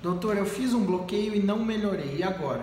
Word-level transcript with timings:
Doutor, 0.00 0.36
eu 0.36 0.46
fiz 0.46 0.72
um 0.72 0.84
bloqueio 0.84 1.34
e 1.34 1.40
não 1.40 1.58
melhorei. 1.58 2.18
E 2.18 2.22
agora? 2.22 2.62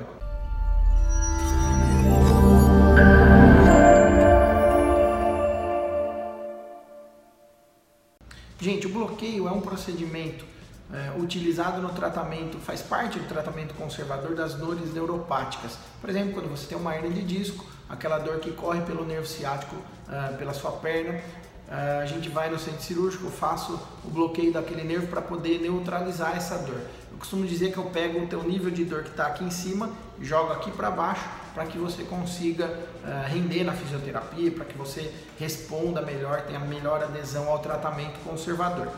Gente, 8.58 8.88
o 8.88 8.90
bloqueio 8.90 9.50
é 9.50 9.52
um 9.52 9.60
procedimento 9.60 10.46
é, 10.94 11.12
utilizado 11.20 11.82
no 11.82 11.90
tratamento, 11.90 12.58
faz 12.58 12.82
parte 12.82 13.20
do 13.20 13.28
tratamento 13.28 13.74
conservador 13.74 14.34
das 14.34 14.54
dores 14.54 14.94
neuropáticas. 14.94 15.78
Por 16.00 16.10
exemplo, 16.10 16.34
quando 16.34 16.50
você 16.50 16.68
tem 16.68 16.78
uma 16.78 16.96
hernia 16.96 17.12
de 17.12 17.22
disco, 17.22 17.66
aquela 17.90 18.18
dor 18.18 18.40
que 18.40 18.52
corre 18.52 18.82
pelo 18.82 19.06
nervo 19.06 19.28
ciático, 19.28 19.76
uh, 19.76 20.38
pela 20.38 20.54
sua 20.54 20.72
perna, 20.72 21.20
a 21.70 22.06
gente 22.06 22.30
vai 22.30 22.50
no 22.50 22.60
centro 22.60 22.82
cirúrgico, 22.82 23.26
eu 23.26 23.32
faço 23.32 23.80
o 24.04 24.10
bloqueio 24.10 24.54
daquele 24.54 24.84
nervo 24.84 25.08
para 25.08 25.22
poder 25.22 25.60
neutralizar 25.60 26.38
essa 26.38 26.58
dor. 26.60 26.80
Eu 27.12 27.18
costumo 27.18 27.46
dizer 27.46 27.72
que 27.72 27.78
eu 27.78 27.86
pego 27.86 28.24
o 28.24 28.28
teu 28.28 28.44
nível 28.44 28.70
de 28.70 28.86
dor 28.86 29.04
que 29.04 29.10
está 29.10 29.28
aqui 29.28 29.44
em 29.44 29.50
cima, 29.50 29.90
jogo 30.22 30.52
aqui 30.54 30.70
para 30.70 30.92
baixo, 30.92 31.28
para 31.54 31.66
que 31.66 31.78
você 31.78 32.04
consiga 32.04 32.66
uh, 32.68 33.28
render 33.28 33.64
na 33.64 33.74
fisioterapia, 33.74 34.52
para 34.52 34.66
que 34.66 34.78
você 34.78 35.12
responda 35.40 36.02
melhor, 36.02 36.42
tenha 36.42 36.60
melhor 36.60 37.02
adesão 37.02 37.50
ao 37.50 37.60
tratamento 37.60 38.20
conservador. 38.24 38.90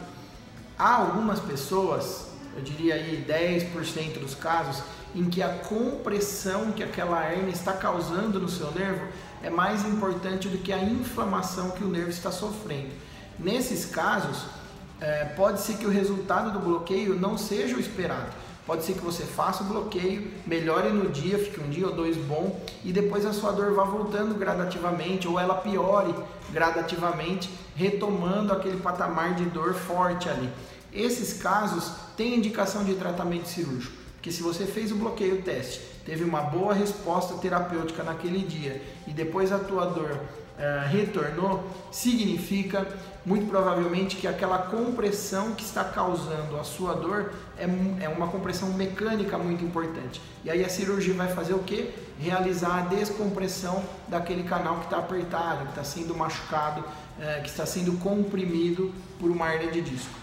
Há 0.77 0.95
algumas 0.95 1.39
pessoas, 1.39 2.31
eu 2.57 2.63
diria 2.63 2.95
aí 2.95 3.23
10% 3.27 4.19
dos 4.19 4.33
casos, 4.33 4.83
em 5.13 5.29
que 5.29 5.43
a 5.43 5.49
compressão 5.49 6.71
que 6.71 6.83
aquela 6.83 7.31
hernia 7.31 7.53
está 7.53 7.73
causando 7.73 8.39
no 8.39 8.49
seu 8.49 8.71
nervo 8.71 9.07
é 9.43 9.49
mais 9.49 9.85
importante 9.85 10.49
do 10.49 10.57
que 10.57 10.73
a 10.73 10.79
inflamação 10.79 11.71
que 11.71 11.83
o 11.83 11.87
nervo 11.87 12.09
está 12.09 12.31
sofrendo. 12.31 12.89
Nesses 13.37 13.85
casos, 13.85 14.45
é, 14.99 15.25
pode 15.25 15.61
ser 15.61 15.77
que 15.77 15.85
o 15.85 15.89
resultado 15.89 16.51
do 16.51 16.59
bloqueio 16.59 17.13
não 17.13 17.37
seja 17.37 17.75
o 17.75 17.79
esperado. 17.79 18.31
Pode 18.67 18.83
ser 18.83 18.95
que 18.95 18.99
você 18.99 19.23
faça 19.23 19.63
o 19.63 19.67
bloqueio, 19.67 20.29
melhore 20.45 20.89
no 20.89 21.09
dia, 21.09 21.39
fique 21.39 21.61
um 21.61 21.69
dia 21.69 21.87
ou 21.87 21.95
dois 21.95 22.17
bom 22.17 22.59
e 22.83 22.91
depois 22.91 23.25
a 23.25 23.31
sua 23.31 23.53
dor 23.53 23.73
vá 23.73 23.85
voltando 23.85 24.37
gradativamente 24.37 25.25
ou 25.25 25.39
ela 25.39 25.55
piore 25.55 26.13
gradativamente, 26.51 27.49
retomando 27.77 28.51
aquele 28.51 28.81
patamar 28.81 29.35
de 29.35 29.45
dor 29.45 29.73
forte 29.73 30.27
ali. 30.27 30.49
Esses 30.91 31.41
casos 31.41 31.93
têm 32.17 32.35
indicação 32.35 32.83
de 32.83 32.95
tratamento 32.95 33.47
cirúrgico, 33.47 33.95
porque 34.15 34.33
se 34.33 34.43
você 34.43 34.65
fez 34.65 34.91
o 34.91 34.95
bloqueio 34.95 35.41
teste, 35.43 35.79
teve 36.05 36.25
uma 36.25 36.41
boa 36.41 36.73
resposta 36.73 37.35
terapêutica 37.35 38.03
naquele 38.03 38.39
dia 38.39 38.81
e 39.07 39.13
depois 39.13 39.53
a 39.53 39.59
tua 39.59 39.85
dor 39.85 40.19
uh, 40.57 40.87
retornou, 40.89 41.69
significa 41.91 42.87
muito 43.25 43.47
provavelmente 43.47 44.15
que 44.15 44.27
aquela 44.27 44.57
compressão 44.57 45.53
que 45.53 45.63
está 45.63 45.83
causando 45.83 46.57
a 46.57 46.63
sua 46.63 46.93
dor 46.93 47.33
é, 47.57 47.65
é 48.01 48.09
uma 48.09 48.27
compressão 48.27 48.69
mecânica 48.69 49.37
muito 49.37 49.63
importante. 49.63 50.21
E 50.43 50.49
aí 50.49 50.63
a 50.63 50.69
cirurgia 50.69 51.13
vai 51.13 51.27
fazer 51.27 51.53
o 51.53 51.59
que? 51.59 51.93
Realizar 52.19 52.77
a 52.77 52.81
descompressão 52.81 53.83
daquele 54.07 54.43
canal 54.43 54.77
que 54.77 54.85
está 54.85 54.97
apertado, 54.97 55.65
que 55.65 55.69
está 55.71 55.83
sendo 55.83 56.15
machucado, 56.15 56.81
uh, 56.81 57.41
que 57.43 57.49
está 57.49 57.65
sendo 57.65 57.99
comprimido 57.99 58.93
por 59.19 59.29
uma 59.29 59.53
hernia 59.53 59.71
de 59.71 59.81
disco. 59.81 60.13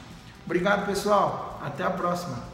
Obrigado, 0.46 0.86
pessoal. 0.86 1.60
Até 1.62 1.84
a 1.84 1.90
próxima. 1.90 2.53